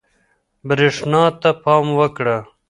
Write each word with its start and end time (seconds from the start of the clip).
برېښنا 0.67 1.23
ته 1.41 1.49
پام 1.63 1.85
وکړه. 1.99 2.37